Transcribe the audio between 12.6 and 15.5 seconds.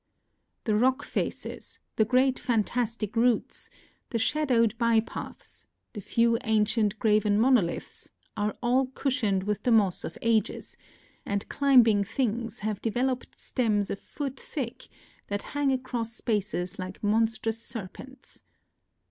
have developed stems a foot thick, that